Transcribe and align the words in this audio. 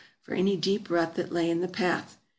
for 0.23 0.33
any 0.33 0.57
deep 0.57 0.89
rut 0.89 1.13
that 1.13 1.31
lay 1.31 1.47
in 1.47 1.61
the 1.61 1.67
path. 1.67 2.17